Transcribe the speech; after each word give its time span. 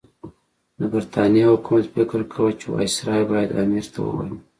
د 0.79 0.81
برټانیې 0.91 1.45
حکومت 1.51 1.85
فکر 1.95 2.19
کاوه 2.31 2.51
چې 2.59 2.65
وایسرا 2.73 3.17
باید 3.31 3.49
امیر 3.63 3.85
ته 3.93 3.99
ووايي. 4.03 4.35